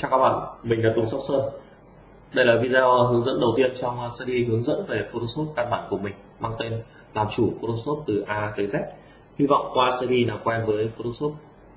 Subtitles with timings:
[0.00, 1.40] Chào các bạn, mình là Tùng Sóc Sơn.
[2.32, 5.86] Đây là video hướng dẫn đầu tiên trong series hướng dẫn về Photoshop căn bản
[5.90, 6.82] của mình mang tên
[7.14, 8.80] làm chủ Photoshop từ A tới Z.
[9.38, 11.32] Hy vọng qua series làm quen với Photoshop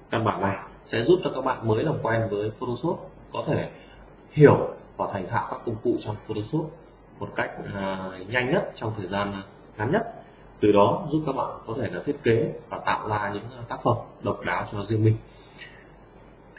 [0.09, 3.69] căn bản này sẽ giúp cho các bạn mới làm quen với Photoshop có thể
[4.31, 4.57] hiểu
[4.97, 6.71] và thành thạo các công cụ trong Photoshop
[7.19, 9.41] một cách uh, nhanh nhất trong thời gian
[9.77, 10.01] ngắn nhất.
[10.59, 13.77] Từ đó giúp các bạn có thể là thiết kế và tạo ra những tác
[13.83, 15.15] phẩm độc đáo cho riêng mình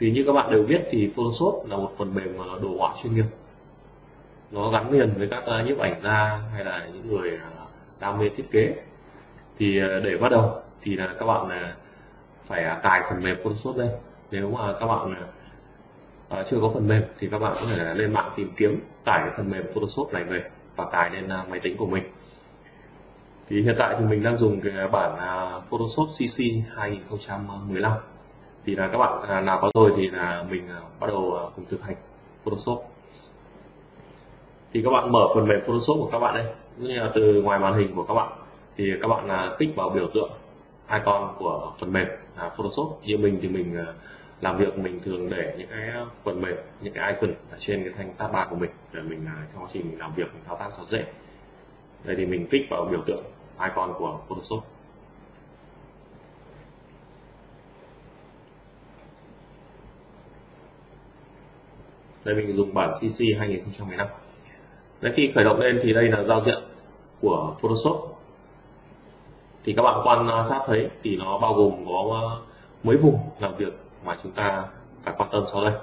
[0.03, 2.93] thì như các bạn đều biết thì Photoshop là một phần mềm mà đồ họa
[3.03, 3.25] chuyên nghiệp.
[4.51, 7.49] Nó gắn liền với các à, nhiếp ảnh gia hay là những người à,
[7.99, 8.75] đam mê thiết kế.
[9.59, 11.73] Thì à, để bắt đầu thì là các bạn
[12.47, 13.89] phải cài phần mềm Photoshop đây
[14.31, 15.15] nếu mà các bạn
[16.49, 19.49] chưa có phần mềm thì các bạn có thể lên mạng tìm kiếm, tải phần
[19.49, 20.43] mềm Photoshop này về
[20.75, 22.03] và cài lên máy tính của mình.
[23.49, 25.17] Thì hiện tại thì mình đang dùng cái bản
[25.69, 26.43] Photoshop CC
[26.75, 27.97] 2015
[28.65, 31.43] thì là các bạn à, nào có rồi thì là mình à, bắt đầu à,
[31.55, 31.95] cùng thực hành
[32.43, 32.85] Photoshop.
[34.73, 36.45] Thì các bạn mở phần mềm Photoshop của các bạn đây.
[36.77, 38.31] Như là từ ngoài màn hình của các bạn.
[38.77, 40.31] Thì các bạn là kích vào biểu tượng
[40.91, 42.99] icon của phần mềm là Photoshop.
[43.03, 43.85] Như mình thì mình
[44.41, 45.89] làm việc mình thường để những cái
[46.23, 49.25] phần mềm, những cái icon ở trên cái thanh tab bar của mình để mình
[49.53, 51.05] trong quá trình mình làm việc, mình thao tác cho dễ.
[52.03, 53.23] Đây thì mình kích vào biểu tượng
[53.59, 54.72] icon của Photoshop.
[62.25, 64.07] Đây mình dùng bản CC 2015
[65.03, 66.63] Đấy, khi khởi động lên thì đây là giao diện
[67.21, 68.17] của Photoshop.
[69.65, 72.41] Thì các bạn quan sát thấy thì nó bao gồm có ờ,
[72.83, 73.73] mấy vùng làm việc
[74.05, 74.65] mà chúng ta
[75.03, 75.73] phải quan tâm sau đây.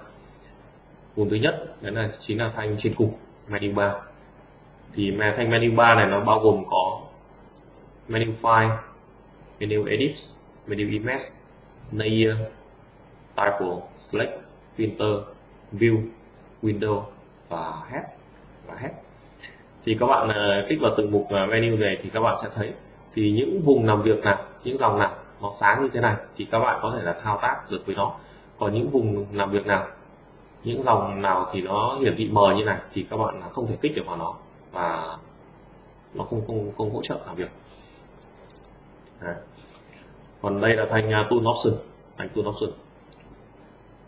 [1.16, 3.12] Vùng thứ nhất đấy là chính là thanh trên cùng
[3.48, 3.92] menu bar.
[4.94, 7.00] Thì thanh menu bar này nó bao gồm có
[8.08, 8.76] menu file
[9.58, 10.14] menu edit
[10.66, 11.24] menu image
[11.92, 12.36] layer
[13.36, 14.32] title select
[14.76, 15.22] filter
[15.72, 16.02] view.
[16.62, 17.02] Windows
[17.48, 18.04] và Head
[18.66, 18.92] và Head.
[19.84, 22.48] Thì các bạn à, kích vào từng mục à, menu này thì các bạn sẽ
[22.54, 22.72] thấy
[23.14, 26.46] thì những vùng làm việc nào, những dòng nào nó sáng như thế này thì
[26.50, 28.12] các bạn có thể là thao tác được với nó.
[28.58, 29.86] Còn những vùng làm việc nào,
[30.64, 33.76] những dòng nào thì nó hiển thị mờ như này thì các bạn không thể
[33.82, 34.34] kích được vào nó
[34.72, 35.16] và
[36.14, 37.50] nó không không không hỗ trợ làm việc.
[39.20, 39.34] Đấy.
[40.42, 41.74] còn đây là thành tool option,
[42.18, 42.70] thành tool option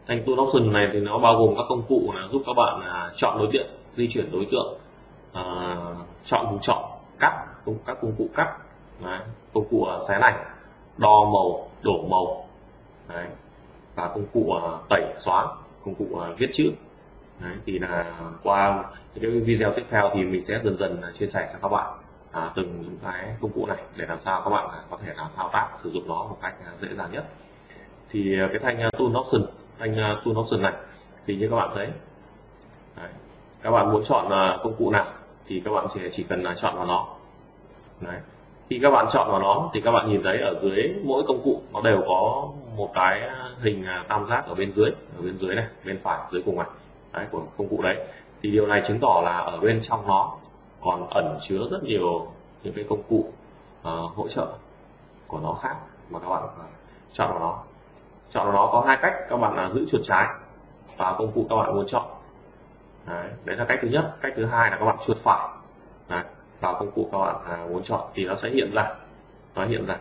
[0.06, 2.80] thanh tool option này thì nó bao gồm các công cụ là giúp các bạn
[2.80, 4.78] à, chọn đối tượng, di chuyển đối tượng,
[5.32, 5.76] à,
[6.24, 6.84] chọn vùng chọn,
[7.18, 7.46] cắt,
[7.86, 8.56] các công cụ cắt,
[9.04, 9.20] Đấy.
[9.54, 10.44] công cụ à, xé ảnh,
[10.96, 12.46] đo màu, đổ màu,
[13.08, 13.26] Đấy.
[13.94, 15.46] và công cụ à, tẩy xóa,
[15.84, 16.72] công cụ à, viết chữ.
[17.40, 17.52] Đấy.
[17.66, 18.84] Thì là qua
[19.14, 21.68] những cái video tiếp theo thì mình sẽ dần dần à, chia sẻ cho các
[21.68, 21.92] bạn
[22.32, 25.12] à, từng những cái công cụ này để làm sao các bạn à, có thể
[25.16, 27.24] là thao tác sử dụng nó một cách à, dễ dàng nhất
[28.10, 29.42] thì cái thanh tool option
[29.82, 30.72] thanh uh, à, tool option này
[31.26, 31.86] thì như các bạn thấy
[32.96, 33.08] Đấy.
[33.62, 35.06] các bạn muốn chọn uh, công cụ nào
[35.46, 37.06] thì các bạn chỉ, chỉ cần uh, chọn vào nó
[38.00, 38.20] Đấy.
[38.70, 41.42] khi các bạn chọn vào nó thì các bạn nhìn thấy ở dưới mỗi công
[41.42, 43.20] cụ nó đều có một cái
[43.62, 46.68] hình tam giác ở bên dưới ở bên dưới này bên phải dưới cùng này
[47.12, 47.96] đấy, của công cụ đấy
[48.42, 50.34] thì điều này chứng tỏ là ở bên trong nó
[50.80, 52.26] còn ẩn chứa rất nhiều
[52.62, 53.32] những cái công cụ
[53.80, 54.46] uh, hỗ trợ
[55.26, 55.76] của nó khác
[56.10, 56.50] mà các bạn uh,
[57.12, 57.62] chọn vào nó
[58.32, 60.26] chọn nó có hai cách các bạn là giữ chuột trái
[60.96, 62.04] và công cụ các bạn muốn chọn.
[63.06, 64.16] Đấy, đấy là cách thứ nhất.
[64.20, 65.48] Cách thứ hai là các bạn chuột phải.
[66.08, 66.22] Đấy,
[66.60, 68.94] vào công cụ các bạn à, muốn chọn thì nó sẽ hiện ra.
[69.54, 69.96] Nó hiện ra.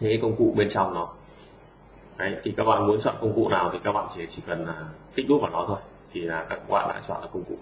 [0.00, 1.08] Những cái công cụ bên trong nó.
[2.16, 4.66] Đấy, thì các bạn muốn chọn công cụ nào thì các bạn chỉ chỉ cần
[4.66, 4.74] là
[5.14, 5.78] kích đúp vào nó thôi.
[6.12, 7.54] Thì là các bạn đã chọn được công cụ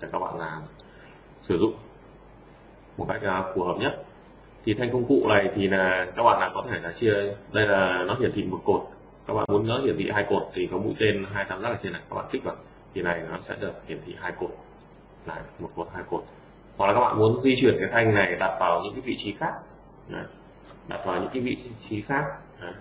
[0.00, 0.60] để các bạn là
[1.42, 1.74] sử dụng
[2.96, 4.04] một cách à, phù hợp nhất.
[4.64, 7.12] Thì thanh công cụ này thì là các bạn là có thể là chia
[7.52, 8.93] đây là nó hiển thị một cột
[9.26, 11.68] các bạn muốn nó hiển thị hai cột thì có mũi tên hai tam giác
[11.68, 12.56] ở trên này các bạn kích vào.
[12.94, 14.50] Thì này nó sẽ được hiển thị hai cột.
[15.26, 16.24] Này một cột hai cột.
[16.76, 19.16] Hoặc là các bạn muốn di chuyển cái thanh này đặt vào những cái vị
[19.16, 19.52] trí khác.
[20.08, 20.24] Đấy.
[20.88, 22.24] đặt vào những cái vị trí khác.
[22.60, 22.72] Đấy.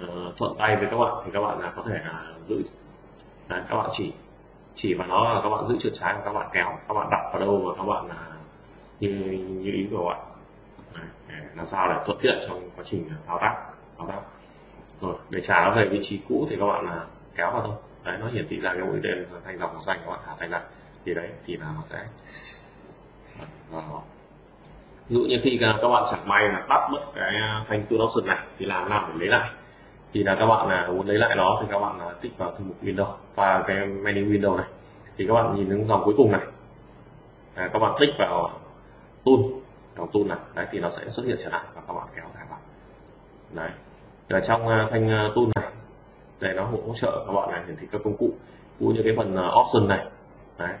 [0.00, 2.62] Ờ, thuận tay với các bạn thì các bạn là có thể là giữ.
[3.48, 4.12] Đấy, các bạn chỉ
[4.74, 6.78] chỉ vào nó là các bạn giữ chuột trái và các bạn kéo.
[6.88, 8.26] Các bạn đặt vào đâu và các bạn là
[9.00, 9.08] như
[9.48, 10.20] như ý của bạn.
[11.28, 13.56] Đấy, làm sao để thuận tiện trong quá trình thao tác.
[13.98, 14.37] Thao tác
[15.00, 17.04] rồi để trả nó về vị trí cũ thì các bạn là
[17.36, 17.76] kéo vào thôi.
[18.04, 20.34] Đấy nó hiển thị ra cái mũi tên thanh dòng màu xanh các bạn thả
[20.38, 20.62] thanh lại
[21.04, 21.98] thì đấy thì là nó sẽ
[23.72, 24.02] đó.
[25.08, 28.00] ví dụ như khi các bạn chẳng may là tắt mất cái à, thanh tool
[28.00, 29.50] option này thì làm nào để lấy lại?
[30.12, 32.50] Thì là các bạn là muốn lấy lại nó thì các bạn là tích vào
[32.50, 34.66] thư mục Windows và cái menu Windows này.
[35.16, 36.40] Thì các bạn nhìn đến dòng cuối cùng này.
[37.54, 38.50] À, các bạn tích vào
[39.24, 39.34] tool
[39.96, 40.38] dòng tool này.
[40.54, 42.58] Đấy thì nó sẽ xuất hiện trở lại và các bạn kéo thả vào.
[43.52, 43.70] Đấy
[44.28, 45.72] ở trong à, thanh à, tool này.
[46.40, 48.30] Để nó hỗ trợ các bạn này hiển thị các công cụ
[48.78, 50.06] cũng như cái phần à, option này.
[50.58, 50.74] Đấy.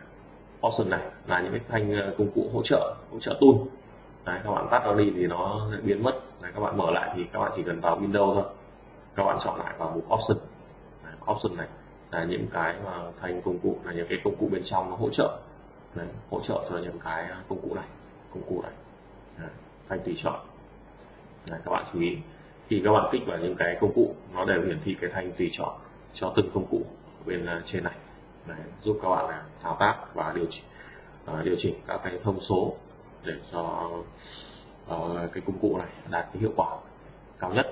[0.66, 3.68] Option này là những cái thanh công cụ hỗ trợ hỗ trợ tool
[4.24, 6.12] đấy, các bạn tắt nó đi thì nó biến mất.
[6.42, 8.44] Đấy, các bạn mở lại thì các bạn chỉ cần vào Windows thôi.
[9.14, 10.38] Các bạn chọn lại vào mục option.
[11.04, 11.66] Đấy, option này
[12.10, 14.96] là những cái mà thành công cụ là những cái công cụ bên trong nó
[14.96, 15.38] hỗ trợ.
[15.94, 17.86] Đấy, hỗ trợ cho những cái công cụ này
[18.34, 18.72] công cụ này.
[19.38, 19.50] Đấy,
[19.88, 20.40] thành tùy chọn.
[21.50, 22.16] Đấy, các bạn chú ý
[22.68, 25.32] khi các bạn kích vào những cái công cụ nó đều hiển thị cái thanh
[25.32, 25.74] tùy chọn
[26.12, 26.82] cho từng công cụ
[27.26, 27.94] bên à, trên này.
[28.46, 30.64] Đấy, giúp các bạn là thao tác và điều chỉnh
[31.30, 32.74] uh, điều chỉnh các cái thông số
[33.24, 33.90] để cho
[34.94, 36.76] uh, cái công cụ này đạt cái hiệu quả
[37.38, 37.66] cao nhất.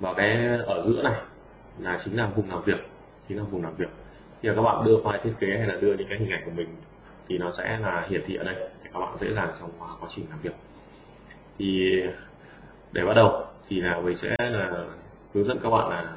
[0.00, 1.20] Và cái ở giữa này
[1.78, 2.88] là chính là vùng làm việc
[3.28, 3.88] chính là vùng làm việc.
[4.42, 6.50] Khi các bạn đưa file thiết kế hay là đưa những cái hình ảnh của
[6.50, 6.68] mình
[7.28, 9.88] thì nó sẽ là hiển thị ở đây để các bạn dễ dàng trong à,
[10.00, 10.54] quá trình làm việc.
[11.58, 12.00] Thì
[12.92, 14.70] để bắt đầu, thì là mình sẽ là
[15.34, 16.16] hướng dẫn các bạn là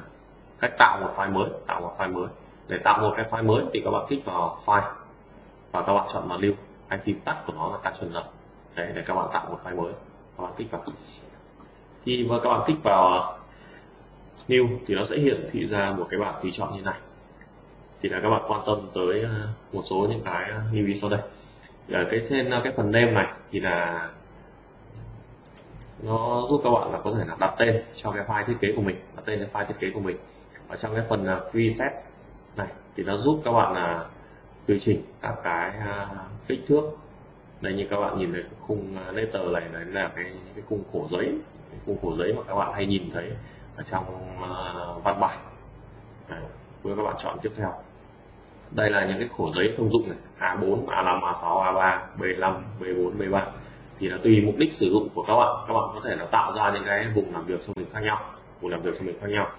[0.60, 2.26] cách tạo một file mới, tạo một file mới.
[2.68, 4.92] Để tạo một cái file mới thì các bạn kích vào file
[5.72, 6.52] và các bạn chọn vào lưu
[6.88, 8.22] anh tìm tắt của nó là caption rồi
[8.74, 9.92] đấy, để các bạn tạo một file mới.
[10.38, 10.82] Các bạn kích vào.
[12.04, 13.38] Khi mà các bạn kích vào
[14.48, 16.98] new thì nó sẽ hiển thị ra một cái bảng tùy chọn như này.
[18.02, 21.10] Thì là các bạn quan tâm tới ờ, một số những cái lưu ý sau
[21.10, 21.20] đây.
[21.92, 24.08] Ở cái trên ờ, cái phần name này thì là
[26.02, 28.68] nó giúp các bạn là có thể là đặt tên cho cái file thiết kế
[28.76, 30.16] của mình đặt tên cho file thiết kế của mình.
[30.68, 31.92] Ở trong cái phần à, preset
[32.56, 34.04] này thì nó giúp các bạn là
[34.66, 36.18] tùy chỉnh các cái uh,
[36.48, 36.82] kích thước.
[37.60, 40.64] Đây như các bạn nhìn thấy cái khung à, letter này đấy là cái cái
[40.68, 41.38] khung khổ giấy.
[41.70, 43.30] Cái khung khổ giấy mà các bạn hay nhìn thấy
[43.76, 44.04] ở trong
[44.42, 45.38] uh, văn bản.
[46.28, 46.40] Đấy,
[46.82, 47.72] với các bạn chọn tiếp theo.
[48.70, 53.12] Đây là những cái khổ giấy thông dụng này A4, A5, A6, A3, B5, B4,
[53.18, 53.40] B3
[54.02, 55.64] thì là tùy mục đích sử dụng của các bạn.
[55.68, 58.00] Các bạn có thể là tạo ra những cái vùng làm việc cho mình khác
[58.00, 58.24] nhau
[58.60, 59.50] vùng làm việc cho mình khác nhau.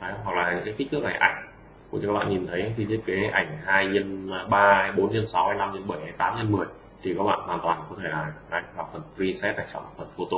[0.00, 1.48] Đấy, hoặc là những cái kích thước này ảnh
[1.90, 2.72] của các bạn nhìn thấy.
[2.76, 6.52] Khi thiết kế ảnh 2 nhân 3, 4 nhân 6, 5 nhân 7, 8 nhân
[6.52, 6.66] 10
[7.02, 10.08] thì các bạn hoàn toàn có thể là đấy, vào phần preset này chọn phần
[10.16, 10.36] photo.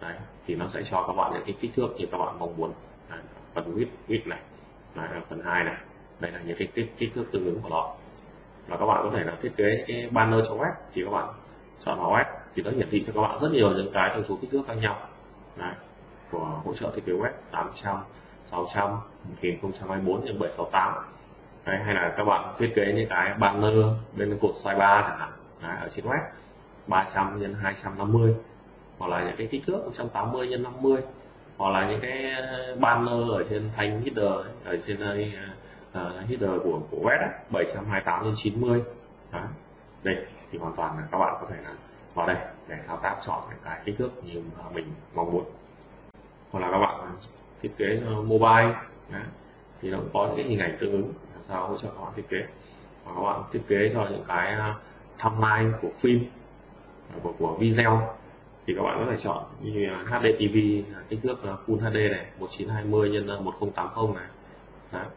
[0.00, 0.14] Đấy
[0.46, 2.72] thì nó sẽ cho các bạn những cái kích thước như các bạn mong muốn.
[3.10, 3.20] Đấy,
[3.54, 4.38] phần width width này
[4.94, 5.76] đấy, phần 2 này.
[6.20, 7.94] Đây là những cái kích, kích thước tương ứng của nó.
[8.68, 11.28] Và các bạn có thể là thiết kế cái banner cho web thì các bạn
[11.84, 12.24] chọn vào web
[12.56, 14.62] thì nó hiển thị cho các bạn rất nhiều những cái thông số kích thước
[14.66, 14.96] khác nhau
[15.56, 15.74] Đấy,
[16.30, 17.96] của hỗ trợ thiết kế web 800
[18.44, 18.90] 600
[19.24, 20.94] 1024 x 768
[21.66, 23.74] Đấy, hay là các bạn thiết kế những cái banner
[24.16, 25.30] bên cột size 3 chẳng hạn
[25.62, 26.20] Đấy, ở trên web
[26.86, 28.34] 300 x 250
[28.98, 31.02] hoặc là những cái kích thước 180 x 50
[31.56, 32.24] hoặc là những cái
[32.78, 34.98] banner ở trên thanh header ở trên
[35.92, 38.82] uh, header của của web ấy, 728 x 90
[39.32, 39.42] Đấy.
[40.02, 40.16] đây
[40.52, 41.70] thì hoàn toàn là các bạn có thể là
[42.16, 42.36] vào đây
[42.68, 45.44] để thao tác chọn những cái kích thước như mà mình mong muốn.
[46.50, 47.16] Hoặc là các bạn
[47.60, 48.74] thiết kế ờ, mobile
[49.10, 49.22] đấy,
[49.82, 52.12] thì nó cũng có những hình ảnh tương ứng làm sao hỗ trợ các bạn
[52.16, 52.36] thiết kế.
[53.04, 54.74] Và các bạn thiết kế cho những cái ờ,
[55.18, 56.20] thumbnail timeline của phim
[57.12, 58.14] ờ, của, của video
[58.66, 60.56] thì các bạn có thể chọn như HD TV
[61.08, 61.36] kích thước
[61.66, 64.24] Full HD này 1920 x 1080 này
[64.92, 65.10] Đó.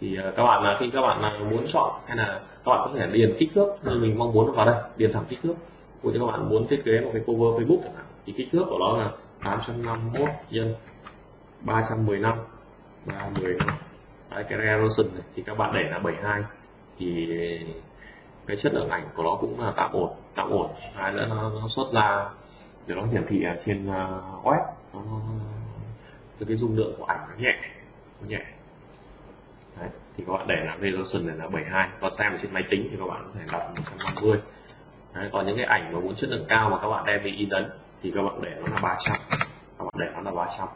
[0.00, 3.34] thì các bạn khi các bạn muốn chọn hay là các bạn có thể điền
[3.38, 5.54] kích thước như mình mong muốn vào đây điền thẳng kích thước.
[6.02, 8.48] Ví dụ các bạn muốn thiết kế một cái cover Facebook chẳng hạn thì kích
[8.52, 9.10] thước của nó là
[9.44, 10.74] 851 nhân
[11.60, 12.38] 315
[13.06, 13.68] 315
[14.30, 15.22] Đấy, cái resolution này.
[15.34, 16.42] Thì các bạn để là 72
[16.98, 17.28] thì
[18.46, 20.70] cái chất lượng ảnh của nó cũng là tạm ổn tạm ổn.
[20.94, 22.28] Hai nữa nó, nó xuất ra
[22.88, 24.64] để nó hiển thị ở trên uh, web.
[24.94, 25.00] Nó,
[26.48, 27.54] cái dung lượng của ảnh nó nhẹ
[28.20, 28.44] nó nhẹ.
[29.80, 32.88] Đấy, thì các bạn để là resolution này là 72 và xem trên máy tính
[32.90, 34.38] thì các bạn có thể đặt 150
[35.14, 37.30] Đấy, còn những cái ảnh mà muốn chất lượng cao mà các bạn đem đi
[37.30, 37.70] in ấn
[38.02, 39.16] thì các bạn để nó là 300
[39.78, 40.68] các bạn để nó là 300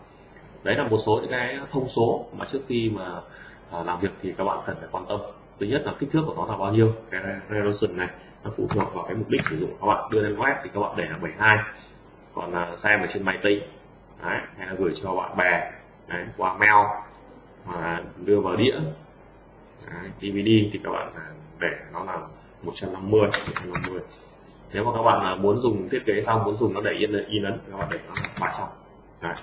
[0.67, 3.21] đấy là một số những cái thông số mà trước khi mà
[3.71, 5.21] à, làm việc thì các bạn cần phải quan tâm.
[5.61, 8.09] Thứ nhất là kích thước của nó là bao nhiêu cái resolution này
[8.45, 9.71] nó phụ thuộc vào cái mục đích sử dụng.
[9.81, 11.57] Các bạn đưa lên web thì các bạn để là 72
[12.35, 13.63] còn là xem ở trên máy tính.
[14.23, 15.73] Đấy, hay là gửi cho bạn bè.
[16.09, 16.87] Đấy, qua mail.
[17.67, 18.75] Mà đưa vào đĩa.
[19.87, 21.27] Đấy, DVD thì các bạn à,
[21.61, 22.19] để nó là
[22.63, 24.01] 150 150
[24.73, 27.43] nếu mà các bạn muốn dùng thiết kế xong muốn dùng nó để yên in
[27.43, 28.67] ấn các bạn để nó là 300
[29.21, 29.35] đấy.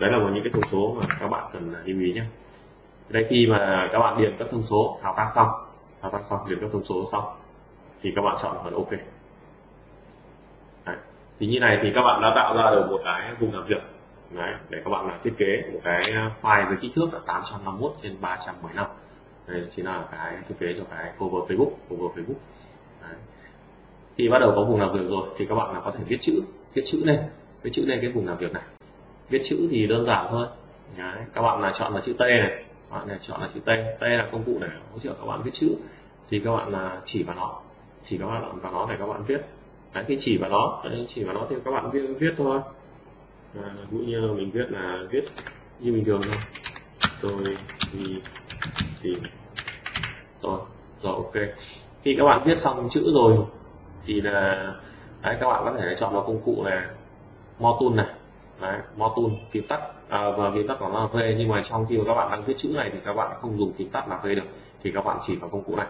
[0.00, 2.24] đấy là một những cái thông số mà các bạn cần lưu ý nhé.
[3.08, 5.48] Đây khi mà các bạn điền các thông số thao tác xong
[6.02, 7.24] thao tác xong điền các thông số xong
[8.02, 8.90] thì các bạn chọn phần ok.
[10.86, 10.96] Đấy.
[11.40, 13.82] thì như này thì các bạn đã tạo ra được một cái vùng làm việc.
[14.30, 16.02] Đấy, để các bạn là thiết kế một cái
[16.42, 18.86] file với kích thước là 851 trên 315
[19.46, 22.38] đây chính là cái thiết kế cho cái cover Facebook cover Facebook
[24.16, 26.16] khi bắt đầu có vùng làm việc rồi thì các bạn là có thể viết
[26.20, 26.42] chữ
[26.74, 27.20] viết chữ lên
[27.62, 28.62] viết chữ lên cái vùng làm việc này.
[29.28, 30.46] Viết chữ thì đơn giản thôi.
[30.96, 31.16] Đấy.
[31.34, 33.66] các bạn là chọn là chữ T này các bạn này chọn là chữ T
[34.00, 35.76] T là công cụ để hỗ trợ các bạn viết chữ.
[36.30, 37.60] Thì các bạn là chỉ vào nó
[38.04, 39.40] chỉ các bạn vào nó để các bạn viết.
[39.94, 42.60] Đấy, khi chỉ vào nó đấy, chỉ vào nó thì các bạn viết viết thôi.
[43.62, 45.24] À, ví như là mình viết là viết
[45.80, 46.42] như bình thường thôi.
[47.20, 47.56] Tôi
[47.92, 48.14] thì
[49.02, 49.16] thì
[50.42, 50.60] rồi
[51.02, 51.34] rồi ok.
[52.02, 53.36] Khi các bạn viết xong chữ rồi
[54.06, 54.66] thì là
[55.22, 56.90] đấy, các bạn có thể chọn vào công cụ là
[57.58, 58.06] mo tool này.
[58.60, 59.80] Đấy, mo tool phím tắt.
[60.08, 62.30] À, và phím tắt của nó là V nhưng mà trong khi mà các bạn
[62.30, 64.46] đang viết chữ này thì các bạn không dùng phím tắt là V được
[64.82, 65.86] thì các bạn chỉ vào công cụ này.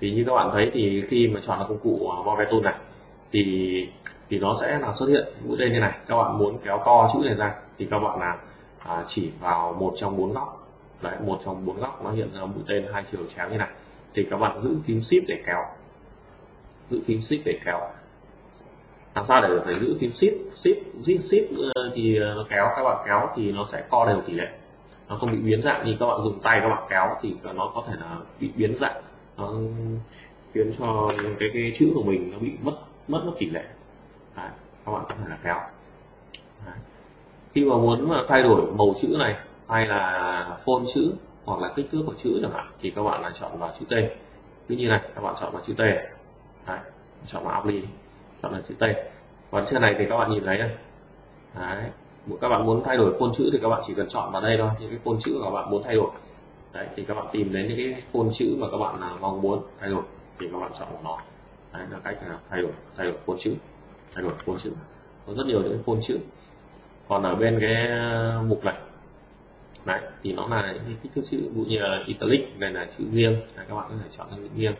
[0.00, 2.60] Thì như các bạn thấy thì khi mà chọn vào công cụ à, Move Tool
[2.60, 2.74] này
[3.32, 3.88] thì
[4.30, 5.98] thì nó sẽ là xuất hiện mũi tên như này.
[6.06, 8.36] Các bạn muốn kéo to chữ này ra thì các bạn là
[8.78, 10.68] à, chỉ vào một trong bốn góc.
[11.02, 13.68] Đấy một trong bốn góc nó hiện ra mũi tên hai chiều chéo như này.
[14.14, 15.64] Thì các bạn giữ phím shift để kéo
[16.90, 17.80] giữ phím shift để kéo.
[19.14, 22.68] Làm sao để phải giữ phím shift shift shift, shift ờ, thì ờ, nó kéo
[22.76, 24.48] các bạn kéo thì nó sẽ co đều tỷ lệ.
[25.08, 27.72] Nó không bị biến dạng như các bạn dùng tay các bạn kéo thì nó
[27.74, 29.02] có thể là bị biến dạng.
[29.36, 29.52] Nó
[30.54, 32.72] khiến cho cái cái chữ của mình nó bị mất
[33.08, 33.64] mất mất tỷ lệ.
[34.36, 34.50] Đấy,
[34.86, 35.60] các bạn có thể là kéo.
[36.66, 36.76] Đấy.
[37.54, 39.36] khi mà muốn mà thay đổi màu chữ này
[39.68, 41.12] hay là phôn chữ
[41.44, 43.86] hoặc là kích thước của chữ chẳng hạn thì các bạn là chọn vào chữ
[43.86, 43.94] T.
[44.68, 45.82] Cứ như này các bạn chọn vào chữ T.
[46.68, 46.78] Đấy,
[47.26, 47.82] chọn mã apply
[48.42, 48.84] chọn là chữ T.
[49.50, 50.70] Còn trên này thì các bạn nhìn thấy này
[51.54, 51.90] Đấy.
[52.40, 54.56] các bạn muốn thay đổi phôn chữ thì các bạn chỉ cần chọn vào đây
[54.58, 56.10] thôi những cái phôn chữ mà các bạn muốn thay đổi.
[56.72, 59.42] Đấy thì các bạn tìm đến những cái phôn chữ mà các bạn à, mong
[59.42, 60.02] muốn thay đổi
[60.38, 61.18] thì các bạn chọn vào nó
[61.72, 63.54] đấy là cách là thay đổi thay đổi phôn chữ
[64.14, 64.72] thay đổi phôn chữ.
[65.26, 66.18] Có rất nhiều những phôn chữ.
[67.08, 68.74] Còn ở bên cái à, mục này
[69.84, 72.72] đấy thì nó là những cái kích thước chữ ví dụ như là italic này
[72.72, 74.74] là chữ nghiêng đấy, các bạn có thể chọn chữ nghiêng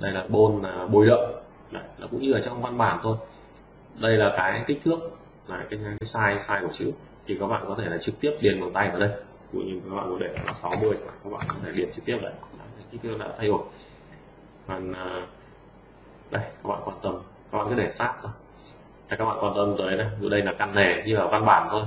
[0.00, 1.26] đây là bôn là bồi đợi
[1.70, 3.16] đấy, là cũng như ở trong văn bản thôi.
[3.98, 4.98] Đây là cái kích thước
[5.46, 6.92] là cái, cái size size của chữ.
[7.26, 9.10] Thì các bạn có thể là trực tiếp điền bằng tay vào đây.
[9.52, 12.04] Ví dụ như các bạn muốn để là 60 các bạn có thể điền trực
[12.04, 12.32] tiếp đấy
[12.90, 13.62] kích thước đã thay đổi.
[14.66, 15.26] Còn à,
[16.30, 17.14] đây các bạn quan tâm.
[17.52, 18.32] Các bạn cứ để sát thôi.
[19.08, 20.06] Đây, các bạn quan tâm tới đây.
[20.20, 21.82] Ví đây là căn nề như ở văn bản thôi.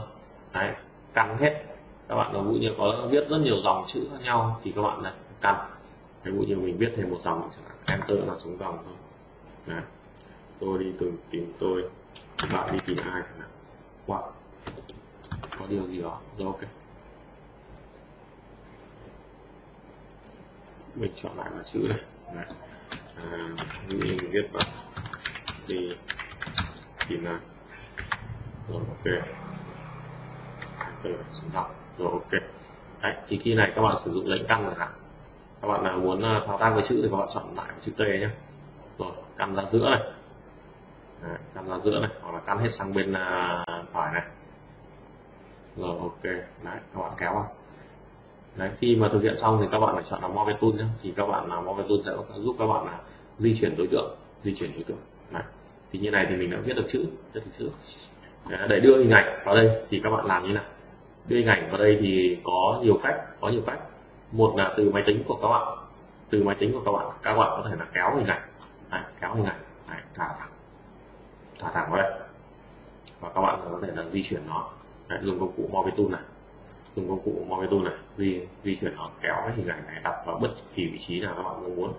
[0.53, 0.71] Đấy
[1.13, 1.63] căn hết.
[2.07, 4.81] Các bạn ví dụ như có viết rất nhiều dòng chữ khác nhau thì các
[4.81, 5.55] bạn này căn
[6.23, 7.99] ví dụ như mình viết thêm một dòng chẳng hạn.
[7.99, 8.93] Enter là xuống dòng thôi.
[9.67, 9.81] Đấy.
[10.59, 11.89] tôi đi từ tìm tôi
[12.53, 13.49] bạn đi tìm ai chẳng hạn.
[14.07, 14.23] Hoặc
[15.59, 16.21] có điều gì đó.
[16.37, 16.61] Rồi ok.
[20.95, 21.99] Mình chọn lại là chữ này
[22.35, 22.45] Đấy.
[23.15, 23.47] À,
[23.89, 24.73] mình viết vào
[25.67, 25.95] thì
[27.07, 27.39] tìm là
[28.69, 29.05] rồi ok.
[30.85, 31.71] Enter xuống dòng.
[31.97, 32.31] Rồi ok.
[33.01, 34.75] Đấy, thì khi này các bạn sử dụng lệnh căn là.
[34.77, 35.02] hạn
[35.63, 37.91] các bạn nào muốn ờ, thao tác với chữ thì các bạn chọn lại chữ
[37.97, 38.29] T nhé.
[38.99, 39.99] Rồi căn ra giữa này.
[41.21, 44.23] Đấy, căn ra giữa này hoặc là căn hết sang bên à, phải này.
[45.77, 46.23] Rồi ok.
[46.23, 47.51] Đấy các bạn kéo vào.
[48.55, 50.85] Đấy khi mà thực hiện xong thì các bạn phải chọn là Move Tool nhé.
[51.01, 52.99] Thì các bạn là Move Tool sẽ giúp các bạn là
[53.37, 54.99] di chuyển đối tượng di chuyển đối tượng.
[55.31, 55.43] Đấy.
[55.91, 57.69] thì như này thì mình đã viết được chữ viết được chữ.
[58.69, 60.65] Để đưa hình ảnh vào đây thì các bạn làm như nào.
[61.27, 63.79] Đưa hình ảnh vào đây thì có nhiều cách có nhiều cách
[64.33, 65.77] một là từ máy tính của các bạn.
[66.29, 67.17] Từ máy tính của các bạn.
[67.23, 68.41] Các bạn có thể là kéo hình ảnh.
[68.89, 69.59] Này kéo hình ảnh.
[69.89, 70.49] Này thả thẳng.
[71.59, 72.11] Thả thẳng vào đây.
[73.19, 74.67] Và các bạn có thể là di chuyển nó.
[75.07, 76.21] Đấy, dùng công cụ Move Tool này.
[76.95, 77.93] Dùng công cụ Move Tool này.
[78.17, 81.19] Di di chuyển nó kéo cái hình ảnh này đặt vào bất kỳ vị trí
[81.21, 81.93] nào các bạn mong muốn.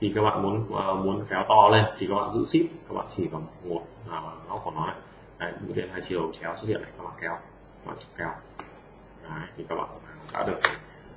[0.00, 2.94] Khi các bạn muốn uh, muốn kéo to lên thì các bạn giữ ship các
[2.94, 4.96] bạn chỉ vào một uh, góc của nó này.
[5.38, 7.38] Đấy, mũi tên hai chiều chéo xuất hiện này các bạn kéo.
[7.84, 8.30] Các bạn kéo.
[9.22, 9.88] Đấy, thì các bạn
[10.32, 10.58] đã được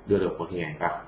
[0.06, 1.02] đưa được một hình ảnh vào.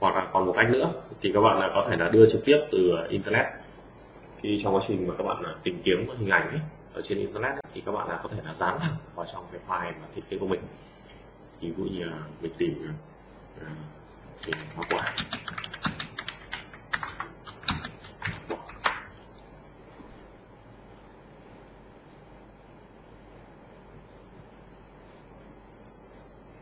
[0.00, 2.44] Hoặc là còn một cách nữa thì các bạn là có thể là đưa trực
[2.44, 3.46] tiếp từ à, internet.
[4.42, 6.60] Khi trong quá trình mà các bạn à, tìm kiếm hình ảnh ấy,
[6.94, 9.44] ở trên internet ấy, thì các bạn là có thể là dán thẳng vào trong
[9.52, 10.60] cái file mà thiết kế của mình.
[11.60, 12.90] Ví dụ như là mình tìm
[13.60, 13.66] uh,
[14.46, 15.14] tìm hoa quả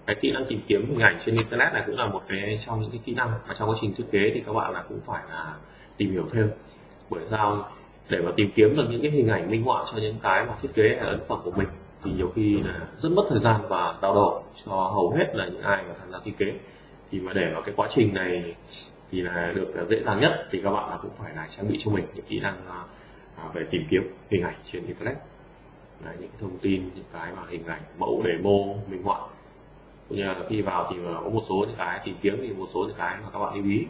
[0.07, 2.81] cái kỹ năng tìm kiếm hình ảnh trên internet này cũng là một cái trong
[2.81, 5.01] những cái kỹ năng mà trong quá trình thiết kế thì các bạn là cũng
[5.07, 5.55] phải là
[5.97, 6.51] tìm hiểu thêm.
[7.11, 7.69] Bởi sao?
[8.09, 10.55] Để mà tìm kiếm được những cái hình ảnh minh họa cho những cái mà
[10.63, 11.69] thiết kế hay ấn phẩm của mình
[12.05, 15.47] thì nhiều khi là rất mất thời gian và đau đầu cho hầu hết là
[15.47, 16.47] những ai mà tham gia thiết kế.
[17.11, 18.55] Thì mà để vào cái quá trình này
[19.11, 21.79] thì là được dễ dàng nhất thì các bạn là cũng phải là trang bị
[21.79, 22.57] cho mình những kỹ năng
[23.37, 25.17] à, về tìm kiếm hình ảnh trên internet.
[26.05, 29.21] Đấy, những thông tin những cái mà hình ảnh mẫu demo minh họa
[30.09, 32.67] cũng như là khi vào thì có một số những cái tìm kiếm thì một
[32.75, 33.87] số những cái mà các bạn lưu ý.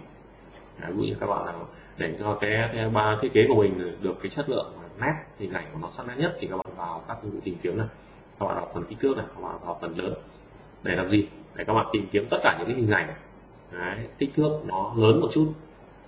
[0.78, 1.52] Ví dụ như các bạn là
[1.98, 5.52] để cho cái, cái ba thiết kế của mình được cái chất lượng nét hình
[5.52, 7.78] ảnh của nó sắc nét nhất thì các bạn vào các công cụ tìm kiếm
[7.78, 7.86] này.
[8.38, 10.12] Các bạn vào phần kích thước này các bạn vào phần lớn.
[10.82, 11.28] Để làm gì?
[11.54, 13.14] Để các bạn tìm kiếm tất cả những cái hình ảnh.
[13.72, 15.52] Đấy, kích thước nó lớn một chút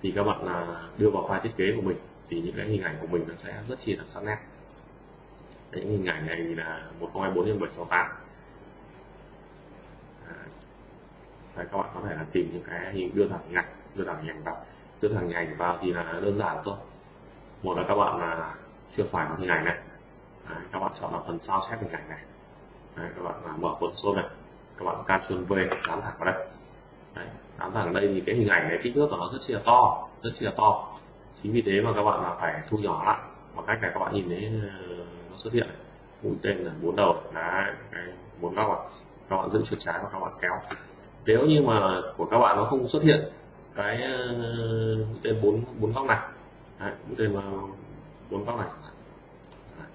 [0.01, 1.97] thì các bạn là đưa vào file thiết kế của mình
[2.29, 4.37] thì những cái hình ảnh của mình nó sẽ rất chi là sắc nét.
[5.71, 8.07] Những hình ảnh này thì là 1024 x 768
[11.57, 14.17] Đấy, các bạn có thể là tìm những cái hình đưa thẳng ngạch đưa thẳng
[14.21, 14.65] hình ảnh vào.
[15.01, 16.75] Đưa thẳng hình ảnh vào thì là đơn giản thôi.
[17.63, 18.55] Một là các bạn là
[18.97, 19.77] chưa phải một hình ảnh này.
[20.49, 22.19] Đấy, các bạn chọn là phần sao chép hình ảnh này.
[22.95, 24.25] Đấy, các bạn là mở Photoshop này.
[24.77, 25.53] Các bạn Ctrl V
[25.87, 26.47] dán thẳng vào đây.
[27.15, 27.27] Đấy,
[27.59, 30.07] dán thẳng đây thì cái hình ảnh này kích thước của nó rất là to
[30.23, 30.93] rất là to.
[31.43, 33.19] Chính vì thế mà các bạn là phải thu nhỏ lại.
[33.55, 34.95] Bằng cách này các bạn nhìn thấy ờ,
[35.29, 35.67] nó xuất hiện.
[36.23, 37.21] Mũi tên là bốn đầu.
[37.33, 38.03] Đấy cái
[38.41, 38.91] bốn góc
[39.29, 40.59] các bạn giữ chuột trái và các bạn kéo
[41.27, 43.29] nếu như mà của các bạn nó không xuất hiện
[43.75, 44.35] cái ờ,
[45.23, 46.19] tên bốn bốn góc này
[46.79, 47.41] đấy, mũi tên mà
[48.29, 48.67] bốn góc này.
[49.79, 49.87] Đấy.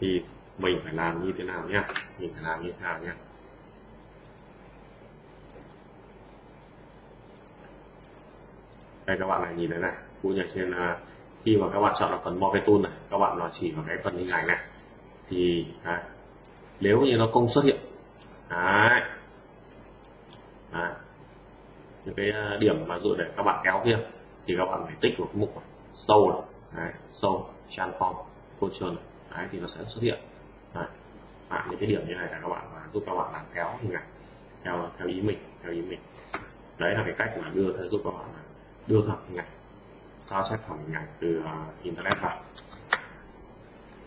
[0.00, 0.22] thì
[0.58, 1.88] mình phải làm như thế nào nhá?
[2.18, 3.14] Mình phải làm như thế nào nhá?
[9.06, 9.92] Đây các bạn này nhìn thấy này
[10.22, 10.96] cũng như trên ờ,
[11.44, 13.84] khi mà các bạn chọn là phần Morphe Tool này các bạn nó chỉ vào
[13.88, 14.58] cái phần hình ảnh này.
[15.28, 16.02] Thì à,
[16.80, 17.83] nếu như nó không xuất hiện
[18.48, 19.02] đấy,
[20.72, 20.92] đấy,
[22.04, 23.98] những cái ờ, điểm mà dụ để các bạn kéo kia
[24.46, 28.14] thì các bạn phải tích một cái mục sâu này, đấy, sâu transform
[28.60, 28.94] control
[29.36, 30.18] đấy thì nó sẽ xuất hiện.
[30.74, 30.86] Đấy.
[31.48, 33.70] À, những cái điểm như này là các bạn và giúp các bạn làm kéo
[33.82, 34.06] hình ảnh
[34.64, 36.00] theo theo ý mình theo ý mình.
[36.78, 38.42] Đấy là cái cách mà đưa giúp các bạn à,
[38.86, 39.48] đưa thẳng hình ảnh
[40.24, 42.42] sao chép thẳng hình ảnh từ uh, internet vào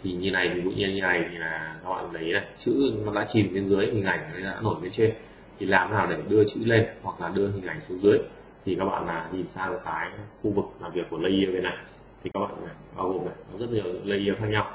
[0.03, 2.93] thì như này ví dụ như như này thì là các bạn lấy này chữ
[3.05, 5.13] nó đã chìm bên dưới hình ảnh nó đã nổi bên trên.
[5.59, 8.17] Thì làm nào để đưa chữ lên hoặc là đưa hình ảnh xuống dưới?
[8.65, 10.09] Thì các bạn là nhìn sang cái
[10.43, 11.77] khu vực làm việc của layer bên này.
[12.23, 14.71] Thì các bạn này, bao gồm này có rất nhiều layer khác nhau.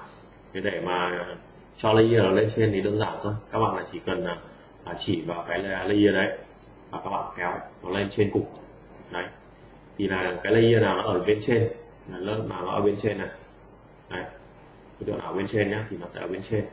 [0.53, 1.25] Thế để mà
[1.77, 3.33] cho layer lên trên thì đơn giản thôi.
[3.53, 4.37] Các bạn là chỉ cần là,
[4.87, 6.39] là chỉ vào cái layer đấy
[6.91, 7.53] và các bạn kéo
[7.83, 8.53] nó lên trên cục.
[9.11, 9.25] Đấy.
[9.99, 11.69] Thì là cái layer nào nó ở bên trên
[12.13, 13.29] là lớp nào nó ở bên trên này.
[14.11, 14.25] Đấy
[15.07, 16.65] đối tượng ở bên trên nhá thì nó sẽ ở bên trên.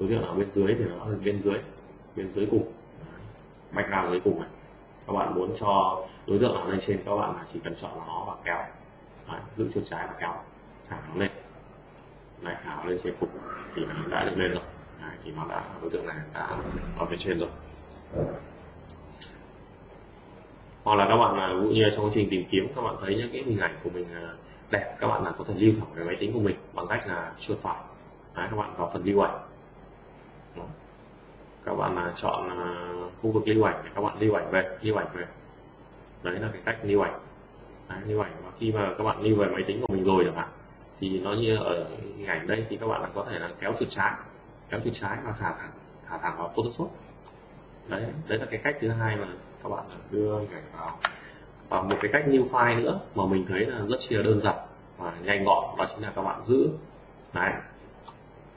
[0.00, 1.58] Đối tượng ở bên dưới thì nó ở bên dưới
[2.16, 2.72] bên dưới cùng.
[3.72, 4.48] Mạch nào dưới cùng này
[5.06, 7.90] các bạn muốn cho đối tượng ở lên trên các bạn là chỉ cần chọn
[8.06, 8.58] nó và kéo.
[9.28, 10.34] Đấy, giữ chuột trái và kéo.
[10.88, 11.30] Thả nó lên.
[12.42, 13.28] Này thả nó lên trên cục
[13.74, 14.62] thì nó đã được lên rồi.
[15.00, 16.56] Đấy, thì nó đã đối tượng này đã
[16.98, 17.48] ở bên trên rồi.
[20.84, 22.94] Hoặc là các bạn là ví dụ như trong quá trình tìm kiếm các bạn
[23.00, 24.34] thấy những cái hình ảnh của mình à,
[24.70, 27.06] đẹp các bạn là có thể lưu thẳng về máy tính của mình bằng cách
[27.06, 27.76] là chuột phải
[28.38, 29.38] đấy, các bạn vào phần lưu ảnh.
[30.56, 30.64] Đó.
[31.64, 32.88] các bạn là chọn à,
[33.22, 35.24] khu vực lưu ảnh để các bạn lưu ảnh về lưu ảnh về.
[36.22, 37.20] Đấy là cái cách lưu ảnh.
[37.88, 40.24] Đấy, lưu ảnh và khi mà các bạn lưu về máy tính của mình rồi
[40.24, 40.48] chẳng hạn
[41.00, 43.74] thì nó như ở hình ảnh đây thì các bạn là có thể là kéo
[43.78, 44.12] chuột trái
[44.70, 45.70] kéo chuột trái và thả thẳng
[46.08, 46.92] thả thẳng vào Photoshop.
[47.88, 49.26] Đấy đấy là cái cách thứ hai mà
[49.62, 50.98] các bạn à, đưa hình ảnh vào
[51.68, 54.56] và một cái cách new file nữa mà mình thấy là rất là đơn giản
[54.98, 56.68] và nhanh gọn đó chính là các bạn giữ.
[57.32, 57.52] Đấy.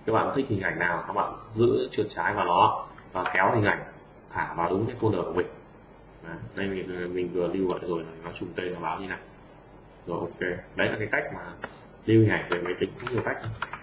[0.06, 3.52] Các bạn thích hình ảnh nào các bạn giữ chuột trái vào nó và kéo
[3.56, 3.84] hình ảnh
[4.30, 5.48] thả vào đúng cái folder của mình.
[6.24, 9.20] Đấy, đây mình mình vừa lưu vậy rồi nó trùng tên nó báo như này.
[10.08, 10.40] Rồi ok.
[10.76, 11.42] Đấy là cái cách mà
[12.06, 13.38] lưu hình ảnh về máy tính có nhiều cách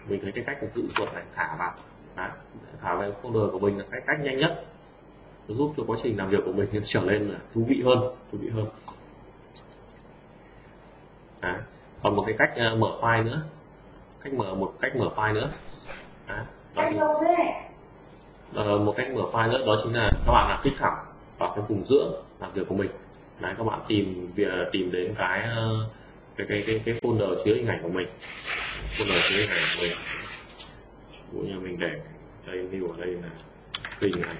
[0.09, 1.75] mình thấy cái cách là giữ chuột này thả vào.
[2.17, 2.31] Đấy,
[2.83, 4.65] thả vào folder của mình là cái cách nhanh nhất.
[5.49, 7.99] Giúp cho quá trình làm việc của mình trở nên là thú vị hơn
[8.33, 8.67] thú vị hơn.
[11.43, 11.55] Đấy.
[12.03, 13.43] còn một cái cách uh, mở file nữa.
[14.23, 15.49] Cách mở một cách mở file nữa.
[16.27, 16.45] Đấy.
[16.75, 16.97] Đó thì,
[18.61, 21.05] uh, một cách mở file nữa đó chính là các bạn là kích thẳng
[21.39, 22.91] vào cái vùng giữa làm việc của mình.
[23.41, 25.49] Đấy, các bạn tìm việc tìm đến cái
[26.37, 28.09] cái cái cái cái folder chứa hình ảnh của mình.
[28.99, 29.93] Folder chứa hình ảnh của mình.
[31.33, 32.01] Ví dụ như mình để
[32.47, 33.29] đây view ở đây là
[34.01, 34.37] hình ảnh.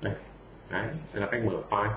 [0.00, 0.12] Đây.
[0.70, 1.90] Đấy đây là cách mở file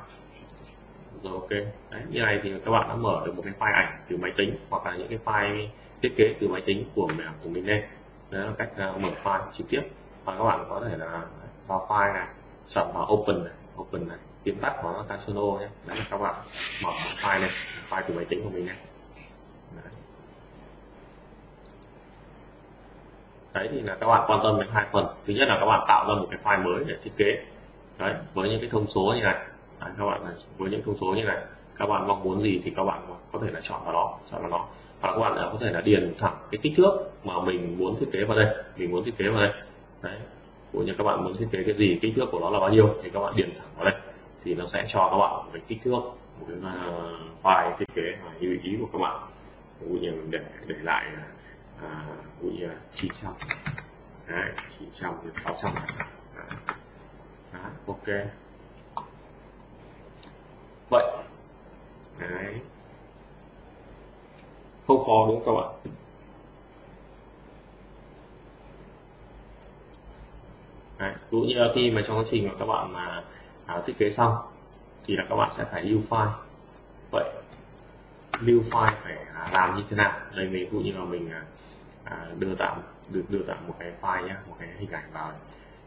[1.24, 1.50] rồi ok.
[1.90, 4.32] Đấy, như này thì các bạn đã mở được một cái file ảnh từ máy
[4.38, 5.68] tính hoặc là những cái file
[6.02, 7.84] thiết kế từ máy tính của mình của mình lên.
[8.30, 9.82] Đấy là cách à, mở file trực tiếp.
[10.26, 11.22] Và các bạn có thể là
[11.68, 12.28] vào file này
[12.70, 15.68] chọn vào open này open này tiến tắt của nó Casino nhé.
[15.88, 16.36] Đấy là các bạn
[16.84, 17.50] mở file này
[17.90, 18.78] file từ máy tính của mình này
[19.76, 19.94] đấy.
[23.54, 25.06] đấy thì là các bạn quan tâm đến hai phần.
[25.28, 27.46] Thứ nhất là các bạn tạo ra một cái file mới để thiết kế.
[27.98, 29.46] Đấy, với những cái thông số như này
[29.82, 30.22] đấy, các bạn
[30.58, 31.38] với những thông số như này
[31.82, 34.42] các bạn mong muốn gì thì các bạn có thể là chọn vào đó chọn
[34.42, 34.68] vào đó.
[35.02, 38.06] Và các bạn có thể là điền thẳng cái kích thước mà mình muốn thiết
[38.12, 39.52] kế vào đây mình muốn thiết kế vào đây.
[40.02, 40.18] Đấy
[40.72, 42.70] của như các bạn muốn thiết kế cái gì kích thước của nó là bao
[42.70, 44.02] nhiêu thì các bạn điền thẳng vào đây.
[44.44, 46.02] Thì nó sẽ cho các bạn một cái kích thước
[46.40, 46.74] một cái à,
[47.44, 49.20] file thiết kế mà như ý của các bạn.
[49.80, 51.06] Ví dụ như để để lại
[51.82, 52.06] à,
[52.42, 53.34] ví dụ như 900
[54.28, 56.08] đấy chỉ trong thì 600 đấy.
[57.88, 58.08] ok
[60.92, 61.06] vậy.
[62.20, 62.60] Đấy.
[64.88, 65.94] Không khó đúng không các bạn?
[70.98, 73.24] Đấy, ví dụ như là khi mà trong quá trình mà các bạn mà
[73.66, 74.38] à, thiết kế xong
[75.06, 76.32] thì là các bạn sẽ phải lưu file.
[77.12, 77.32] Vậy
[78.42, 80.20] lưu file phải à, làm như thế nào?
[80.36, 81.44] Đây mình ví dụ như là mình à,
[82.04, 82.78] à đưa tạo
[83.10, 85.32] được đưa tạo một cái file nhé một cái hình ảnh vào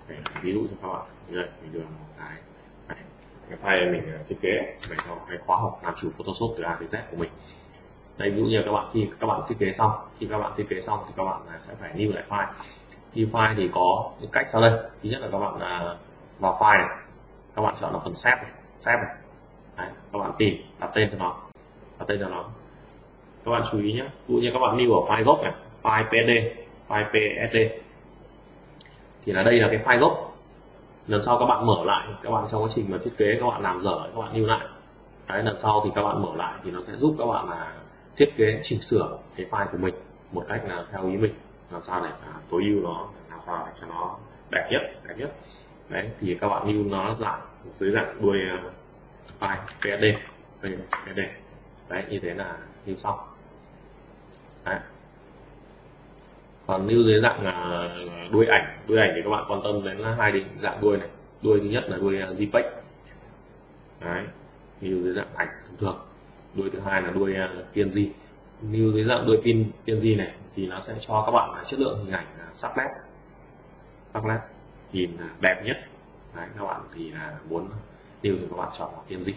[0.08, 1.06] để ví dụ cho các bạn.
[1.28, 2.36] Đây mình đưa một cái.
[2.88, 2.98] Này,
[3.50, 4.50] cái file mình ờ, thiết kế
[4.90, 7.30] mình cho cái khóa học làm chủ Photoshop từ A đến Z của mình.
[8.18, 10.52] Đây ví dụ như các bạn khi các bạn thiết kế xong khi các bạn
[10.56, 12.46] thiết kế xong thì các bạn à, sẽ phải lưu lại file.
[13.14, 14.72] Lưu file thì có những cách sau đây.
[15.02, 15.96] Thứ nhất là các bạn à,
[16.38, 16.98] vào file này
[17.56, 19.14] các bạn chọn là phần save này save này.
[19.76, 21.36] Đấy, các bạn tìm đặt tên cho nó
[21.98, 22.44] đặt tên cho nó.
[23.44, 25.52] Các bạn chú ý nhé ví dụ như các bạn lưu ở file gốc này
[25.82, 26.30] file pd
[26.88, 27.56] file psd
[29.24, 30.33] thì là đây là cái file gốc
[31.06, 33.46] lần sau các bạn mở lại các bạn trong quá trình mà thiết kế các
[33.46, 34.66] bạn làm dở các bạn lưu lại.
[35.28, 37.72] Đấy lần sau thì các bạn mở lại thì nó sẽ giúp các bạn là
[38.16, 39.94] thiết kế chỉnh sửa cái file của mình
[40.32, 41.34] một cách là theo ý mình.
[41.70, 44.16] Làm sao để à, tối ưu nó làm sao để cho nó
[44.50, 45.34] đẹp nhất đẹp nhất.
[45.88, 47.40] Đấy thì các bạn lưu nó dạng
[47.78, 48.72] dưới dạng đuôi uh,
[49.40, 50.20] file psd
[50.60, 51.20] psd
[51.88, 53.18] đấy như thế là lưu xong.
[54.64, 54.78] Đấy
[56.66, 57.88] còn lưu dưới dạng à,
[58.30, 61.08] đuôi ảnh đuôi ảnh thì các bạn quan tâm đến hai định dạng đuôi này.
[61.42, 62.62] Đuôi thứ nhất là đuôi à, jpeg
[64.00, 64.24] đấy
[64.80, 65.98] lưu dưới dạng ảnh thông thường.
[66.54, 68.12] Đuôi thứ hai là đuôi à, png
[68.72, 71.80] lưu dưới dạng đuôi pin png này thì nó sẽ cho các bạn là chất
[71.80, 72.88] lượng hình ảnh sắc nét.
[74.14, 74.38] Sắc nét
[74.92, 75.76] nhìn đẹp nhất.
[76.36, 77.68] Đấy, các bạn thì là muốn
[78.22, 79.34] điều thì các bạn chọn là đấy.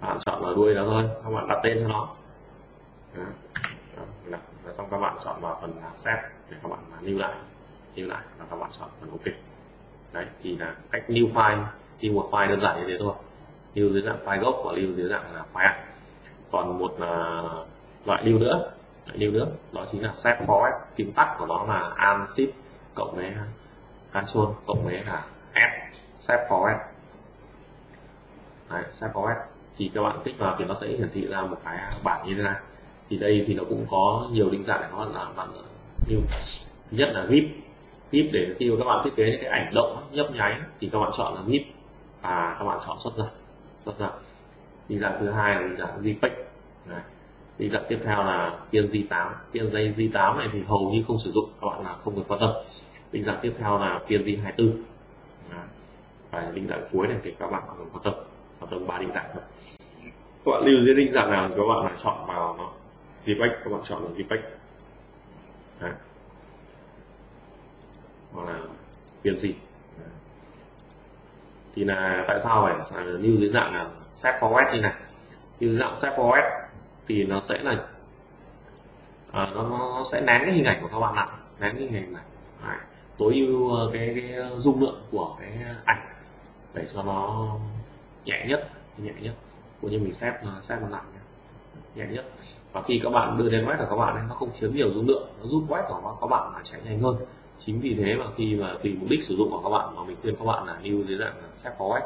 [0.00, 1.04] các bạn chọn là đuôi đó thôi.
[1.24, 2.08] Các bạn đặt tên cho nó.
[3.14, 3.26] Đấy
[4.64, 6.18] và xong các bạn chọn vào phần set
[6.50, 7.34] để các bạn lưu lại
[7.94, 9.34] lưu lại và các bạn chọn phần ok.
[10.12, 11.64] Đấy thì là cách new file
[12.00, 13.14] lưu một file đơn giản như thế thôi.
[13.74, 15.74] Lưu dưới dạng file gốc và lưu dưới dạng là file
[16.50, 17.68] còn một uh,
[18.06, 18.72] loại lưu nữa
[19.12, 22.28] lưu nữa đó chính là set format, phím tắt của nó là alt
[22.94, 23.34] cộng với
[24.12, 26.78] control cộng với cả s set format.
[28.70, 29.36] Đấy, set format
[29.76, 32.34] thì các bạn tích vào thì nó sẽ hiển thị ra một cái bảng như
[32.34, 32.60] thế này
[33.12, 35.48] thì đây thì nó cũng có nhiều định dạng để nó là bạn
[36.08, 36.16] như
[36.90, 37.48] thứ nhất là gif
[38.12, 40.88] gif để khi mà các bạn thiết kế những cái ảnh động, nhấp nháy, thì
[40.92, 41.62] các bạn chọn là gif
[42.22, 43.24] và các bạn chọn xuất ra
[43.84, 44.10] xuất ra
[44.88, 46.30] định dạng thứ hai là định dạng jpeg.
[46.86, 47.00] Này
[47.58, 51.32] định dạng tiếp theo là PNG 8 PNG G8 này thì hầu như không sử
[51.32, 52.50] dụng, các bạn là không cần quan tâm.
[53.12, 54.82] Định dạng tiếp theo là PNG 24
[56.30, 58.14] và định dạng cuối này thì các bạn cần quan tâm.
[58.60, 59.42] Quan tâm ba định dạng thôi.
[60.44, 62.70] Các bạn lưu cái định dạng nào thì các bạn là chọn vào nó.
[63.24, 64.40] JPEG các bạn chọn là JPEG
[65.80, 65.92] Đấy.
[68.32, 68.60] hoặc là
[69.22, 69.52] PNG
[71.74, 74.92] thì là tại sao phải lưu dưới dạng là set format như này?
[75.60, 76.66] Như dạng set format
[77.08, 77.86] thì nó sẽ là
[79.32, 81.28] à, nó, nó sẽ nén cái hình ảnh của các bạn lại.
[81.60, 82.22] Nén cái hình ảnh này.
[82.64, 82.76] Đấy.
[83.18, 85.52] tối ưu ờ, cái, cái ờ, dung lượng của cái
[85.84, 86.06] ảnh
[86.74, 87.48] để cho nó
[88.24, 89.34] nhẹ nhất nhẹ nhất.
[89.80, 91.02] Cũng như mình xếp xếp nó lại
[91.94, 92.24] nhẹ nhất
[92.72, 94.90] và khi các bạn đưa đến web của các bạn ấy, nó không chiếm nhiều
[94.94, 97.16] dung lượng nó giúp web của các bạn là chạy nhanh hơn.
[97.66, 100.04] Chính vì thế mà khi mà tùy mục đích sử dụng của các bạn mà
[100.04, 102.00] mình khuyên các bạn là lưu dưới dạng xếp có web.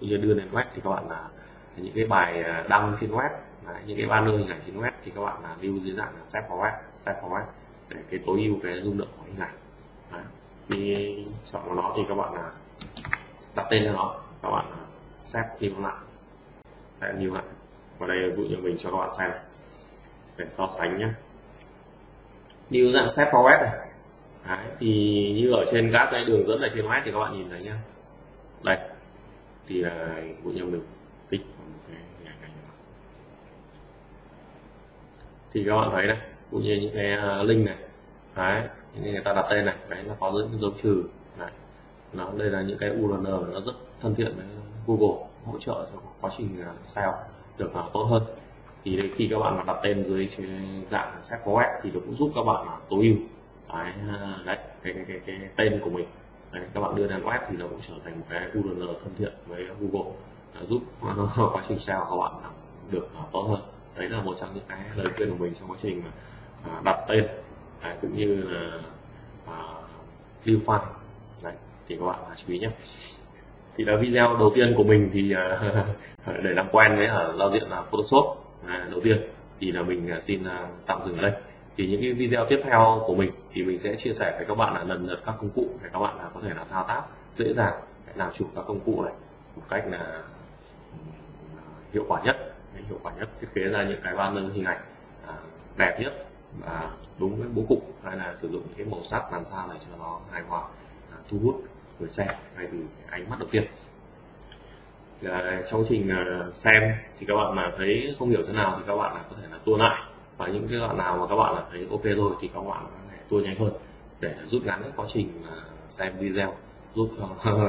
[0.00, 1.28] Như đưa lên web thì các bạn là
[1.76, 3.30] những cái bài à, đăng trên web
[3.66, 6.14] Đấy, những cái banner hình ảnh trên web thì các bạn là lưu dưới dạng
[6.14, 7.42] là set forward set web
[7.88, 9.54] để cái tối ưu cái dung lượng của hình ảnh.
[10.12, 10.22] Đấy.
[10.68, 12.52] khi chọn vào nó thì các bạn là
[13.54, 14.76] đặt tên cho nó các bạn là
[15.18, 15.96] set lưu lại
[17.00, 17.44] sẽ lưu lại
[17.98, 19.30] và đây ví dụ như mình cho các bạn xem
[20.36, 21.08] để so sánh nhé
[22.70, 23.88] lưu dạng set forward này.
[24.46, 27.32] Đấy, thì như ở trên các cái đường dẫn ở trên web thì các bạn
[27.32, 27.78] nhìn thấy nhá.
[28.62, 28.78] Đây
[29.66, 30.82] thì là ví dụ như mình
[31.30, 31.40] tích
[35.52, 36.18] thì các bạn thấy này
[36.50, 37.76] cũng như những cái à, link này.
[38.36, 38.62] Đấy
[38.94, 39.76] những người ta đặt tên này.
[39.88, 41.04] Đấy nó có những dấu trừ.
[41.38, 41.50] Này
[42.12, 44.46] nó đây là những cái URL nó rất thân thiện với
[44.86, 47.14] Google hỗ trợ cho quá trình à, SEO
[47.58, 48.22] được uh, tốt hơn
[48.84, 50.28] thì đây, khi các bạn mà đặt tên dưới
[50.90, 53.16] dạng set web thì nó cũng giúp các bạn là tối ưu.
[53.68, 53.92] Cái
[54.44, 56.06] đấy cái, cái, cái, cái tên của mình.
[56.52, 59.14] Đấy, các bạn đưa lên web thì nó cũng trở thành một cái URL thân
[59.18, 60.12] thiện với Google.
[60.68, 60.82] Giúp
[61.52, 62.32] quá trình SEO của bạn
[62.90, 63.60] được à, tốt hơn.
[63.96, 66.02] Đấy là một trong những cái lời khuyên của mình trong quá trình
[66.64, 67.26] à, đặt tên.
[67.82, 68.80] Đấy, cũng như là
[69.46, 69.58] à,
[70.44, 70.80] lưu file
[71.42, 71.52] đấy
[71.88, 72.70] thì các bạn chú ý nhé.
[73.76, 75.60] Thì là video đầu tiên của mình thì à,
[76.42, 78.43] để làm quen với ở giao diện là Photoshop.
[78.66, 79.18] À, đầu tiên
[79.60, 81.32] thì là mình à, xin à, tạm dừng ở đây.
[81.76, 84.54] Thì những cái video tiếp theo của mình thì mình sẽ chia sẻ với các
[84.54, 86.84] bạn là lần lượt các công cụ để các bạn là có thể là thao
[86.88, 87.02] tác
[87.38, 89.12] dễ dàng, để làm chủ các công cụ này
[89.56, 90.22] một cách là
[91.92, 92.36] hiệu quả nhất.
[92.88, 94.80] Hiệu quả nhất, thiết kế ra những cái banner hình ảnh
[95.78, 96.26] đẹp nhất
[96.60, 99.68] và đúng với bố cục, hay là sử dụng những cái màu sắc làm sao
[99.72, 100.62] để cho nó hài hòa
[101.30, 101.64] thu hút
[101.98, 102.78] người xem ngay từ
[103.10, 103.64] ánh mắt đầu tiên
[105.20, 106.82] là trong quá trình à, xem
[107.18, 109.48] thì các bạn mà thấy không hiểu thế nào thì các bạn là có thể
[109.50, 110.02] là tua lại.
[110.36, 112.84] Và những cái đoạn nào mà các bạn là thấy ok rồi thì các bạn
[112.84, 113.72] có thể tua nhanh hơn
[114.20, 115.56] để rút ngắn cái quá trình à,
[115.88, 116.54] xem video
[116.94, 117.28] giúp cho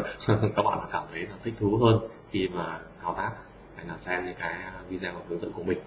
[0.55, 1.99] các bạn cảm thấy là thích thú hơn
[2.31, 3.31] khi mà thao tác
[3.75, 4.53] hay là xem những cái
[4.89, 5.77] video hướng dẫn của mình.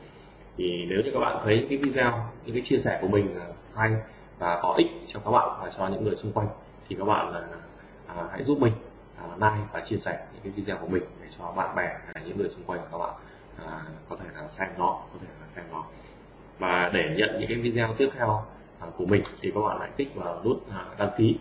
[0.57, 2.13] Thì nếu như các bạn thấy những cái video
[2.45, 3.35] những cái chia sẻ của mình
[3.75, 3.91] hay
[4.39, 6.49] và có ích cho các bạn và cho những người xung quanh
[6.89, 7.43] thì các bạn là
[8.07, 8.73] à, hãy giúp mình.
[9.23, 12.13] À, like và chia sẻ những cái video của mình để cho bạn bè hay
[12.15, 13.15] là những người xung quanh của các bạn
[13.67, 15.85] à, có thể là xem nó có thể là xem nó.
[16.59, 18.45] Và để nhận những cái video tiếp theo
[18.81, 21.39] à, của mình thì các bạn hãy kích vào nút à, đăng ký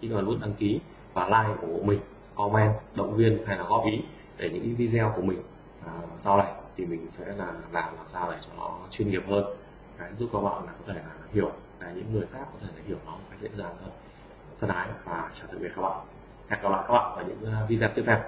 [0.00, 0.80] kích vào nút đăng ký
[1.12, 2.00] và like của mình
[2.34, 4.02] comment động viên hay là góp ý
[4.36, 5.42] để những cái video của mình
[5.86, 9.22] à, sau này thì mình sẽ là làm làm sao để cho nó chuyên nghiệp
[9.28, 9.44] hơn.
[9.98, 12.68] Đấy, giúp các bạn là có thể là hiểu là những người khác có thể
[12.76, 13.90] là hiểu nó một cách dễ dàng hơn.
[14.60, 16.00] Thân ái và chào tạm biệt các bạn
[16.50, 18.18] hẹn gặp lại các bạn ở những ờ, video tiếp theo